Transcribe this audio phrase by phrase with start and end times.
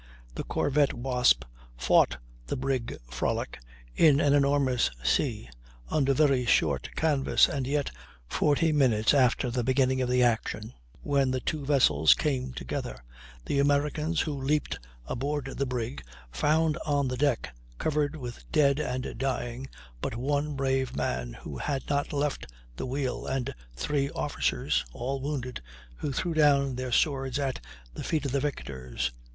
[0.33, 1.43] The corvette Wasp
[1.77, 2.17] fought
[2.47, 3.59] the brig Frolic
[3.95, 5.47] in an enormous sea,
[5.91, 7.91] under very short canvas, and yet,
[8.27, 13.03] forty minutes after the beginning of the action, when the two vessels came together,
[13.45, 19.19] the Americans who leaped aboard the brig found on the deck, covered with dead and
[19.19, 19.69] dying,
[20.01, 25.61] but one brave man, who had not left the wheel, and three officers, all wounded,
[25.97, 27.63] who threw down their swords at
[27.93, 29.11] the feet of the victors."